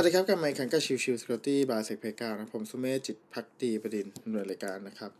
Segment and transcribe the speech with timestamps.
[0.00, 5.10] สวัสดีครับกลับมาพบกันกับ Chill Chill Security by SECPlayground นะผมสุเมธจิตภักดีบดินทร์ดำเนินรายการนะครับ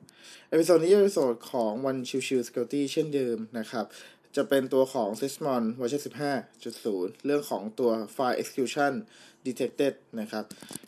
[0.48, 3.84] episode นี้ episode ของวัน Chill Chill Security เช่นเดิมนะครับ
[4.36, 6.02] จะเป็นตัวของ Sysmon เวอร์ชัน
[6.62, 8.92] 15.0เรื่องของตัว File Executable
[9.46, 10.44] Detected นะครับ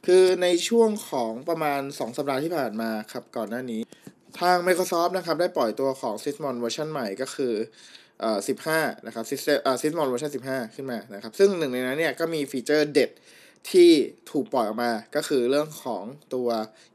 [0.06, 3.80] คือในช่วงของประมาณ 2 สัปดาห์ที่ผ่านมาครับก่อนหน้านี้
[4.40, 7.54] ทาง Microsoft นะครับ ได้ปล่อยตัวของ Sysmon เวอร์ชันใหม่ก็คือ
[8.20, 8.38] เอ่อ
[8.72, 13.12] 15 นะครับ System เอ่อ Sysmon เวอร์ชัน15 ขึ้นมานะครับ ซึ่งหนึ่งในนั้นเนี่ยก็มี feature เด็ด
[13.70, 13.90] ที่
[14.30, 16.02] ถูกปล่อยออกมาก็คือเรื่องของ
[16.34, 16.48] ตัว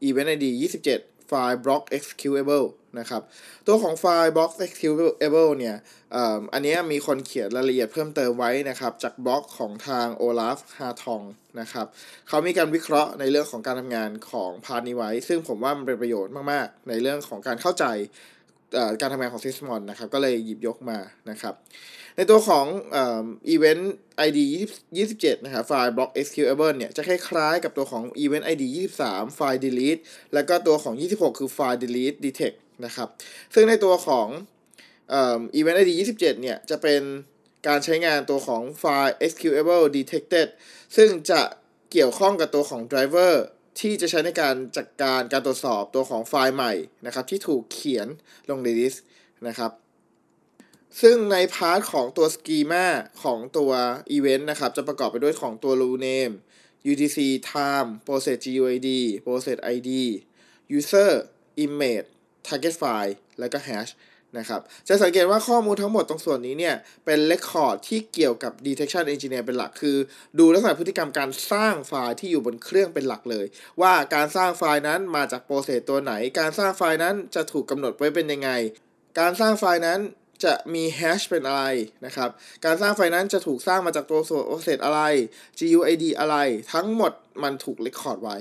[0.07, 0.45] Event ID
[0.91, 2.67] 27 File Block Executable
[2.99, 3.21] นะครับ
[3.67, 5.75] ตัวของ File Block Executable เนี่ย
[6.15, 6.17] อ,
[6.53, 11.25] อันนี้มีคนเขียนรายละเอียดเพิ่มเติมไว้นะครับ จากบล็อกของทาง Olaf h a t o n g
[11.59, 11.85] นะครับ
[12.27, 17.85] เขามีการวิเคราะห์ในเรื่องของการทำงานของ part นี้ไว้ ซึ่งผมว่ามันเป็นประโยชน์มาก ๆ ในเรื่องของการเข้าใจ
[19.01, 20.97] การทำงานของ Sysmon นะครับ ก็เลยหยิบยกมา
[21.29, 21.53] นะครับ
[22.15, 23.83] ในตัวของเอ่อ Event
[24.27, 24.39] ID
[24.91, 28.63] 27 นะครับ File Block Executable เนี่ย จะคล้ายๆกับตัวของ Event ID
[29.01, 30.01] 23 ไฟล์ Delete
[30.33, 33.09] แล้วก็ตัวของ 26 คือไฟล์ Delete Detect นะครับ
[33.53, 34.27] ซึ่งในตัวของ
[35.09, 37.01] เอ่อ Event ID 27 เนี่ย จะเป็น
[37.67, 40.47] การใช้งานตัวของไฟล์ Executable Detected
[40.95, 41.41] ซึ่งจะ
[41.91, 43.33] เกี่ยวข้องกับตัวของ driver
[43.79, 46.73] ที่จะใช้ในการจัดการการตรวจสอบตัวของไฟล์ใหม่
[47.05, 48.07] นะครับที่ถูกเขียน
[48.49, 48.95] ลงในดิส
[49.47, 49.71] นะครับ
[51.01, 52.85] ซึ่งใน part ของตัว schema
[53.23, 53.71] ของตัว
[54.15, 56.33] event นะครับจะประกอบไปด้วยของตัว rule name
[56.91, 57.17] UTC
[57.51, 58.89] time process GUID
[59.25, 59.89] process ID
[60.77, 61.11] user
[61.65, 62.07] image
[62.47, 63.91] target file แล้วก็ hash
[64.39, 69.97] นะครับ จะสังเกตว่าข้อมูลทั้งหมดตรงส่วนนี้เนี่ย เป็น record ที่เกี่ยวกับ detection engineer เป็นหลัก คือ
[70.39, 73.45] ดูลักษณะพฤติกรรมการสร้างไฟล์ที่อยู่บนเครื่องเป็นหลักเลย
[73.81, 78.49] ว่าการสร้างไฟล์นั้นมาจาก process ตัวไหน การสร้างไฟล์นั้นจะถูกกำหนดไว้เป็นยังไง
[79.19, 79.99] การสร้างไฟล์นั้น
[80.45, 81.63] จะมี hash เป็นอะไร
[82.05, 82.29] นะครับ
[82.65, 85.01] การสร้างไฟล์นั้นจะถูกสร้างมาจากตัว process อะไร
[85.59, 86.35] GUID อะไร
[86.73, 87.11] ทั้งหมด
[87.43, 88.37] มันถูกเ e คคอร์ดไว้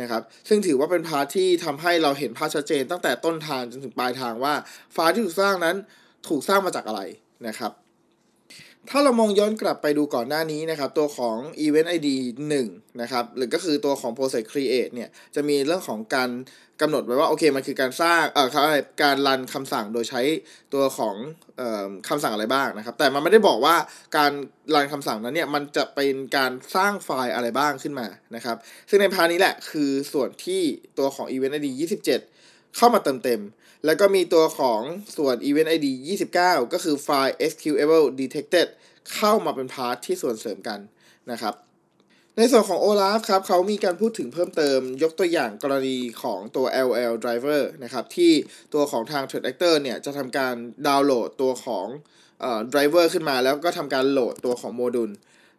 [0.00, 4.54] นะครับ ซึ่งถือว่าเป็น part ที่ทำให้เราเห็นภาพชัดเจนตั้งแต่ต้นทางจนถึงปลายทางว่า
[4.92, 5.76] ไฟล์ที่ถูกสร้างนั้น
[6.28, 7.00] ถูกสร้างมาจากอะไร
[7.46, 7.72] นะครับ
[8.90, 12.08] ถ้าเรามองย้อนกลับไปดูก่อนหน้านี้นะครับ ตัวของ Event ID
[12.54, 16.30] 1 นะครับ หรือก็คือตัวของ Process Create เนี่ย จะมีเรื่องของการ
[16.80, 18.48] กำหนดไว้ว่า โอเค มันคือการสร้าง เอ่อ
[19.02, 20.22] การรันคำสั่งโดยใช้
[20.74, 21.14] ตัวของ
[21.58, 23.76] เอ่อคำสั่งอะไรบ้างนะครับ แต่มันไม่ได้บอกว่า
[24.16, 24.32] การ
[24.74, 28.06] รันคำสั่งนั้นเนี่ย มันจะเป็นการสร้างไฟล์อะไรบ้างขึ้นมา
[28.36, 28.56] นะครับ
[28.88, 30.62] ซึ่งในพาร์นี้แหละคือส่วนที่
[30.98, 32.37] ตัวของ Event ID 27
[32.76, 33.40] เข้ามาเติมเต็ม
[33.84, 34.80] แล้วก็มีตัวของ
[35.16, 35.86] ส่วน Event ID
[36.30, 36.36] 29
[36.72, 38.68] ก็คือไฟล์ Executable Detected
[39.14, 40.78] เข้ามาเป็นพาร์ทที่ส่วนเสริมกัน
[41.30, 41.54] นะครับ
[42.36, 48.32] ในส่วนของ Olaf ครับเขามีการพูดถึงเพิ่มเติมยกตัวอย่างกรณีของตัว LL driver นะครับ ที่
[48.74, 50.54] ตัวของทาง Threat Actor เนี่ย จะทำการ
[50.86, 51.86] ดาวน์โหลดตัวของ
[52.40, 55.10] เอ่อ driver ขึ้นมาแล้วก็ทำการโหลดตัวของโมดูล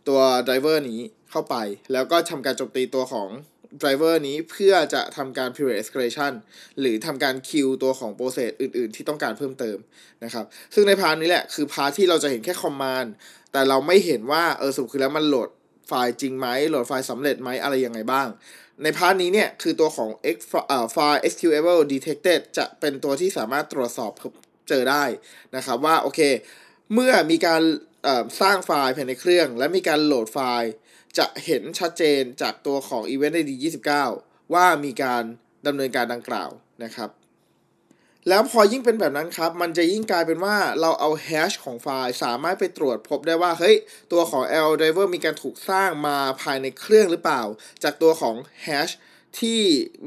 [0.09, 1.00] ตัว driver นี้
[1.31, 1.56] เข้าไป
[1.94, 3.30] แล้วก็ทำการโจมตีตัวของ
[3.81, 6.34] driver นี้เพื่อจะทำการ period escalation
[6.80, 9.78] หรือทำการคิวตัวของ process อื่นๆ ที่ต้องการเพิ่มเติม
[10.24, 13.08] นะครับ ซึ่งใน part นี้แหละ คือ part ที่เราจะเห็นแค่ command
[13.52, 15.50] แต่เราไม่เห็นว่าเออสรุปคือแล้วมันโหลด
[15.88, 18.28] ไฟล์จริงไหมโหลดไฟล์สำเร็จไหมอะไรยังไงบ้าง
[18.84, 20.38] ใน part นี้เนี่ยคือตัวของ X
[20.92, 24.12] file executable detected จะเป็นตัวที่สามารถตรวจสอบ
[24.69, 25.03] เจอได้
[25.56, 26.19] นะครับว่าโอเค
[26.94, 27.62] เมื่อมีการ
[28.42, 30.72] สร้างไฟล์ภายในเครื่อง และมีการโหลดไฟล์
[31.18, 33.52] จะเห็นชัดเจนจากตัวของ Event ID
[34.04, 35.24] 29 ว่ามีการ
[35.68, 36.50] ดำเนินการดังกล่าว
[36.84, 37.10] นะครับ
[38.30, 43.76] แล้วพอยิ่งเป็นแบบนั้นครับ มันจะยิ่งกลายเป็นว่าเราเอา hash ของไฟล์สามารถไปตรวจพบได้ว่า เฮ้ย
[44.12, 47.42] ตัวของ L driver มีการถูกสร้างมาภายในเครื่องหรือเปล่า
[47.84, 48.90] จากตัวของ hash
[49.40, 49.60] ที่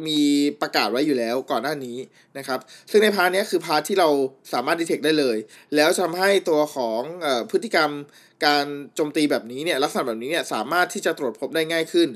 [0.07, 0.21] มี
[0.61, 1.97] ประกาศไว้อยู่แล้วก่อนหน้านี้
[2.39, 2.59] นะครับ
[2.91, 4.09] ซึ่งใน part นี้คือ part ที่เรา
[4.53, 5.37] สามารถ detect ได้เลย
[5.77, 7.91] แล้วทำให้ตัวของอพฤติกรรม
[8.47, 12.09] การโจมตีแบบนี้เนี่ยลักษณะแบบนี้เนี่ยสามารถที่จะตรวจพบได้ง่ายขึ้น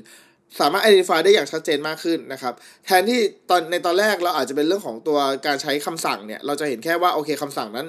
[0.59, 2.53] สามารถ identify ได้อย่างชัดเจนมากขึ้นนะครับ
[2.85, 3.19] แทนที่
[3.49, 7.87] ตอนในตอนแรกเราอาจจะเป็นเรื่องของตัวการใช้คำสั่งเนี่ยเราจะเห็นแค่ว่าโอเคคำสั่งนั้น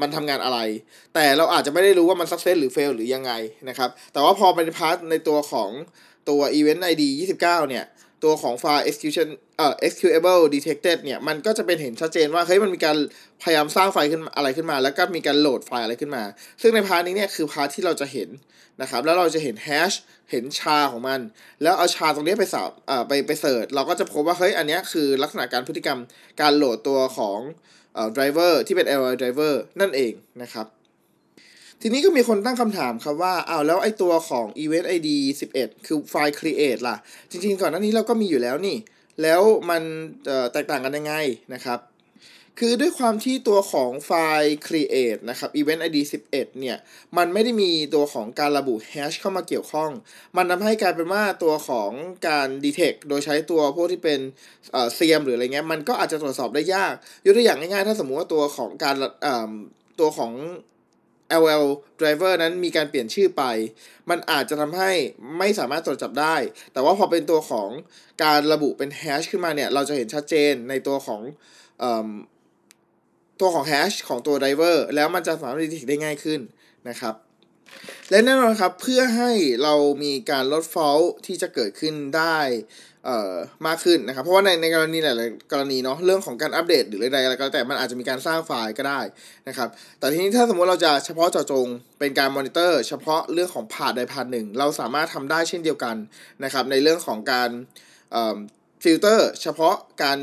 [0.00, 0.58] มันทำงานอะไร
[1.14, 3.32] แต่เราอาจจะไม่ได้รู้ว่ามัน success หรือ fail หรือยังไง
[3.68, 5.70] นะครับ แต่ว่าพอเป็น part ในตัวของ
[6.28, 7.84] ตัว event id 29 เนี่ย
[8.24, 9.28] ตัวของไฟล์ execution
[9.58, 12.96] เอ่อ executable detected เนี่ย มันก็จะเป็นเห็นชัดเจนว่า เฮ้ย มันมีการ
[13.42, 16.24] พยายามสร้างไฟล์ขึ้นอะไรขึ้นมา แล้วก็มีการโหลดไฟล์อะไรขึ้นมา
[16.62, 18.28] ซึ่งใน part นี้เนี่ย คือ part ที่เราจะเห็น
[18.80, 19.92] นะครับ แล้วเราจะเห็นแฮช
[20.30, 21.20] เห็นชาของมัน
[21.62, 25.98] แล้วเอาชาตรงนี้ไปสอบเอ่อไปไปเสิร์ช เราก็จะพบว่า เฮ้ย อันนี้คือลักษณะการพฤติกรรม
[26.40, 27.38] การโหลดตัวของ
[27.94, 30.12] เอ่อ driver ที่เป็น LL driver นั่นเอง
[30.42, 30.66] นะครับ
[31.82, 35.08] ทีนี้ก็มีคนตั้งคำถามครับว่าอ้าวแล้วไอ้ตัวของ event id
[35.48, 36.96] 11 คือไฟล์ create ล่ะ
[37.30, 38.76] จริงๆ ก่อนหน้านี้เราก็มีอยู่แล้วนี่
[39.22, 39.82] แล้วมัน
[40.52, 41.14] แตกต่างกันยังไง
[41.54, 41.78] นะครับ
[42.58, 44.10] คือด้วยความที่ตัวของไฟ
[44.40, 45.98] ล์ create นะครับ event id
[46.28, 46.76] 11 เนี่ย
[47.16, 49.90] มันไม่ได้มีตัวของการระบุ hash เข้ามาเกี่ยวข้อง
[50.36, 51.90] มันทำให้กลายเป็นว่าตัวของ
[52.28, 54.20] การ detect โดยใช้ตัวพวกที่เป็น
[54.72, 56.94] เอ่อ CM หรืออะไรเงี้ย มันก็อาจจะตรวจสอบได้ยาก
[57.24, 59.52] ยกตัวอย่างง่ายๆ ถ้าสมมุติว่าตัวของการเอ่อ
[60.00, 60.32] ตัวของ
[61.42, 61.64] LL
[62.00, 63.42] driver นั้นมีการเปลี่ยนชื่อไป
[64.10, 64.90] มันอาจจะทำให้
[65.38, 66.36] ไม่สามารถตรวจจับได้
[66.72, 67.68] แต่ว่าพอเป็นตัวของ
[68.24, 71.20] การระบุเป็นแฮชขึ้นมาเนี่ย เราจะเห็นชัดเจนในตัวของ
[71.82, 76.40] ตัวของ hash ของตัว driver แล้วมันจะสามารถ detect ได้ง่ายขึ้น
[76.88, 77.14] นะครับ
[78.10, 79.30] และแน่นอนครับเพื่อให้
[79.62, 79.74] เรา
[80.04, 82.38] มีการลด fault ที่จะเกิดขึ้นได้
[83.06, 83.34] เอ่อ
[83.66, 89.00] มากขึ้นนะครับ เพราะว่าในในกรณีหลายๆกรณีเนาะเรื่องของการอัปเดตหรืออะไรอะไรก็แล้วแต่มันอาจจะมีการสร้างไฟล์ก็ได้
[89.48, 89.68] นะครับ
[89.98, 91.66] แต่ทีนี้ถ้าสมมติเราจะเฉพาะเจาะจง
[91.98, 95.96] เป็นการมอนิเตอร์ เฉพาะเรื่องของ part ใด part หนึ่ง เราสามารถทำได้เช่นเดียวกัน
[96.44, 97.50] นะครับ ในเรื่องของการ
[98.82, 100.18] ฟิลเตอร์เฉพาะการ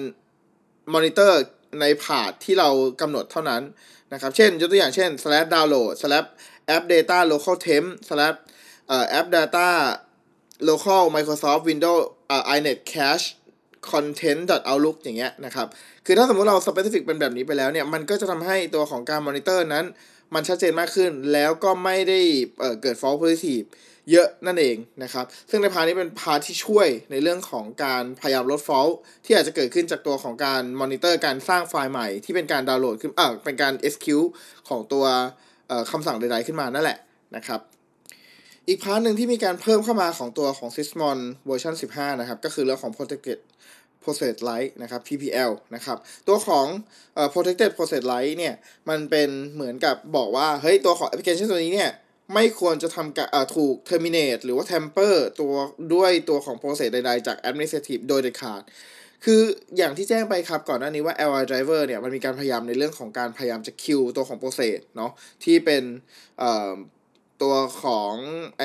[0.94, 1.42] มอนิเตอร์
[1.82, 2.70] ใน part ที่เรา
[3.02, 3.62] กำหนดเท่านั้น
[4.14, 6.28] นะครับ เช่นยกตัวอย่างเช่น slash download slash
[6.76, 8.38] app data local temp slash
[8.88, 9.68] เอ่อ app data
[10.70, 13.28] local Microsoft Windows เอ่อ inet cache
[13.92, 15.68] content outlook อย่างเงี้ยนะครับ
[16.06, 19.86] คือถ้าสมมติเรา specific เป็นแบบนี้ไปแล้วเนี่ย มันก็จะทำให้ตัวของการมอนิเตอร์นั้น
[20.34, 22.20] มันชัดเจนมากขึ้น แล้วก็ไม่ได้
[22.60, 23.66] เกิด false positive
[24.12, 28.94] เยอะนั่นเองนะครับ ซึ่งใน part นี้เป็น part ที่ช่วยในเรื่องของการพยายามลด fault
[29.26, 34.30] ที่อาจจะเกิดขึ้นจากตัวของการมอนิเตอร์การสร้างไฟล์ใหม่ที่เป็นการดาวน์โหลดขึ้น เออเป็นการ execute
[34.70, 35.06] ของตัว
[35.92, 36.98] คำสั่งใดๆขึ้นมานั่นแหละ
[37.36, 37.62] นะครับ
[38.68, 43.40] อีก part หนึ่งที่มีการเพิ่มเข้ามาของตัวของ Sysmon เวอร์ชัน15 นะครับ ก็คือเรื่องของ protected
[44.04, 45.98] process light นะครับ PPL นะครับ
[46.28, 48.56] ตัวของ protected process light เนี่ย
[48.90, 51.92] มันเป็นเหมือนกับบอกว่า เฮ้ย ตัวของแอปพลิเคชันตัวนี้เนี่ย
[52.34, 53.20] ไม่ควรจะทำก
[53.56, 55.54] ถูก terminate หรือว่า tamper ตัว
[55.94, 58.62] ด้วยตัวของ process ใดๆ จาก administrative โดยเด็ดขาด
[59.24, 59.42] คือ
[59.78, 65.12] อย่างที่แจ้งไปครับก่อนหน้านี้ว่า LI driver เนี่ยมันมีการพยายามในเรื่องของการพยายามจะคิวตัวของ process เนาะ
[65.44, 65.84] ที่เป็น
[67.42, 68.14] ตัวของ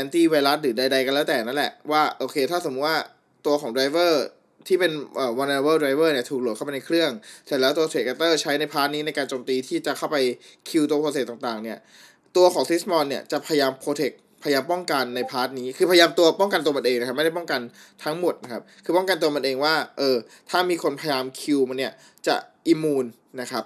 [0.01, 2.99] anti virus หรือใดๆกันแล้วแต่นั่นแหละว่าโอเคถ้าสมมติว่า
[3.47, 4.13] ตัวของ driver
[4.67, 7.11] ที่เป็นเอ่อ vulnerable driver เนี่ยถูกโหลดเข้าไปในเครื่อง
[7.47, 8.07] เสร็จแล้วตัว threat
[8.43, 10.17] ใช้ในพาร์ทนี้ในการโจมตีที่จะเข้าไป
[10.69, 11.79] kill ตัว process ต่างๆเนี่ย
[12.37, 17.61] ตัวของ Sysmon เนี่ยจะพยายาม protect พยายามป้องกันใน part นี้ คือพยายามตัวป้องกันตัวมันเองนะครับ ไม่ได้ป้องกัน
[18.05, 20.17] ทั้งหมดนะครับ คือป้องกันตัวมันเองว่า เออ
[20.51, 21.93] ถ้ามีคนพยายาม kill มันเนี่ย
[22.27, 22.37] จะ
[22.67, 23.07] immune
[23.41, 23.65] นะครับ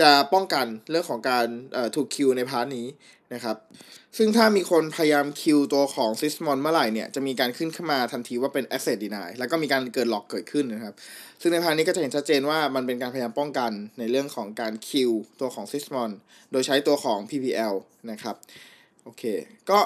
[0.00, 2.86] จะป้องกันเรื่องของการเออถูก kill ใน part นี้
[3.34, 3.56] นะครับ
[4.16, 10.94] ซึ่งถ้ามีคนพยายาม kill ตัวของ Sysmon เมื่อไหร่เนี่ย จะมีการขึ้นขึ้นมาทันทีว่าเป็น access deny แล้วก็มีการเกิด log เกิดขึ้นนะครับ
[11.40, 16.10] ซึ่งใน part นี้ก็จะเห็นชัดเจนว่ามันเป็นการพยายามป้องกันในเรื่องของการคิวตัวของ Sysmon
[16.52, 17.74] โดยใช้ตัวของ PPL
[18.10, 18.36] นะครับ
[19.06, 19.24] โอเค
[19.70, 19.78] ก็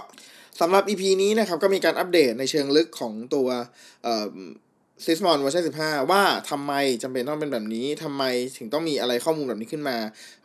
[0.60, 3.48] สำหรับ EP นี้นะครับ ก็มีการอัปเดตในเชิงลึกของตัว
[4.02, 4.26] เอ่อ
[5.04, 6.72] Sysmon เวอร์ชัน15ว่าทำไม
[7.02, 8.22] จำเป็นต้องเป็นแบบนี้ทำไม
[8.56, 9.96] ถึงต้องมีอะไรข้อมูลแบบนี้ขึ้นมา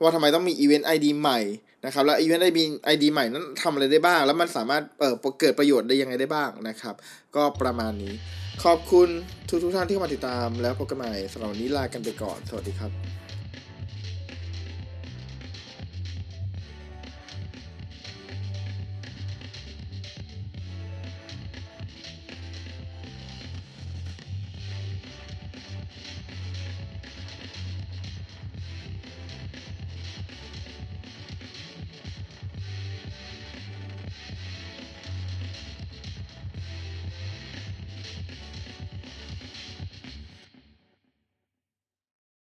[0.04, 1.39] ว่าทำไมต้องมี Event ID ใหม่
[1.86, 2.60] นะครับ แล้ว Event ID
[2.94, 6.95] ID ใหม่นั้นทำอะไรได้บ้าง แล้วมันสามารถเอ่อเกิดประโยชน์ได้ยังไงได้บ้างนะครับ
[7.36, 8.13] ก็ประมาณนี้
[8.63, 9.10] ขอบคุณ
[9.50, 13.25] ทุกทุกท่านที่เข้ามาติดตาม แล้วพบกันใหม่สำหรับวันนี้ลากันไปก่อน สวัสดีครับ